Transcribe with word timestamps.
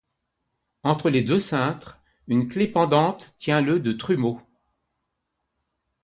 Entre 0.81 1.11
les 1.11 1.21
deux 1.21 1.37
cintres, 1.37 2.01
une 2.27 2.47
clef 2.47 2.71
pendante 2.71 3.35
tient 3.37 3.61
lieu 3.61 3.79
de 3.79 3.91
trumeau. 3.91 4.41